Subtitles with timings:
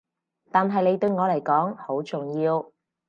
[0.51, 2.71] 但係你對我嚟講好重要